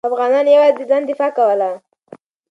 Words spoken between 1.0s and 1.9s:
دفاع کوله.